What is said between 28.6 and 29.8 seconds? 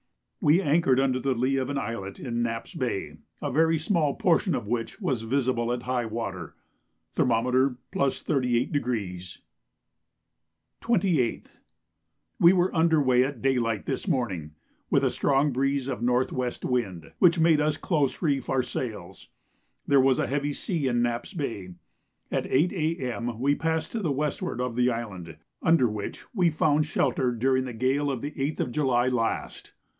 of July last.